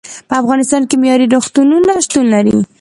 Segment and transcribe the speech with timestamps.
[0.27, 2.57] په افغانستان کې معیارې روغتونونه شتون لري.